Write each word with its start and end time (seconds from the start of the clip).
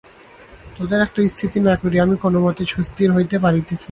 তোদের 0.77 0.99
একটা 1.01 1.19
স্থিতি 1.27 1.59
না 1.59 1.73
করিয়া 1.75 2.01
আমি 2.03 2.15
কোনোমতেই 2.17 2.65
সুস্থির 2.65 3.09
হইতে 3.11 3.35
পারিতেছি 3.39 3.79
না। 3.79 3.89